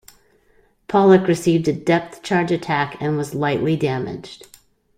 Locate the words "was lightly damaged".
3.17-4.47